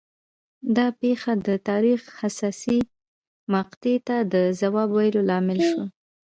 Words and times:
دا 0.75 0.87
پېښه 1.01 1.33
د 1.47 1.49
تاریخ 1.69 2.01
حساسې 2.19 2.79
مقطعې 3.53 3.97
ته 4.07 4.17
د 4.33 4.35
ځواب 4.59 4.89
ویلو 4.97 5.21
لامل 5.29 5.59
شوه 5.69 5.85